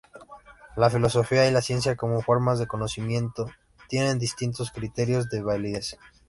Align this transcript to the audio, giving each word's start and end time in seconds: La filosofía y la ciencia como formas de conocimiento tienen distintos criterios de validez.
La 0.77 0.89
filosofía 0.89 1.47
y 1.47 1.51
la 1.51 1.61
ciencia 1.61 1.95
como 1.95 2.23
formas 2.23 2.57
de 2.57 2.65
conocimiento 2.65 3.45
tienen 3.87 4.17
distintos 4.17 4.71
criterios 4.71 5.29
de 5.29 5.43
validez. 5.43 5.95